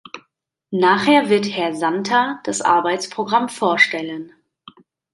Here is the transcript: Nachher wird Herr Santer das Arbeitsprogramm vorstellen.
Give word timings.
Nachher 0.71 1.29
wird 1.29 1.47
Herr 1.55 1.75
Santer 1.75 2.39
das 2.43 2.63
Arbeitsprogramm 2.63 3.49
vorstellen. 3.49 4.31